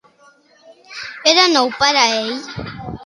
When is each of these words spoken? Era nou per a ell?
Era 1.33 1.45
nou 1.57 1.69
per 1.83 1.91
a 2.01 2.07
ell? 2.15 2.33